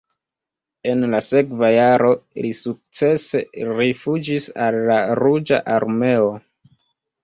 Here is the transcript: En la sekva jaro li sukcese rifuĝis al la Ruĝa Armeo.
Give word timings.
En 0.93 1.05
la 1.11 1.19
sekva 1.25 1.69
jaro 1.75 2.15
li 2.47 2.51
sukcese 2.63 3.45
rifuĝis 3.71 4.53
al 4.67 4.83
la 4.93 5.01
Ruĝa 5.25 5.65
Armeo. 5.81 6.39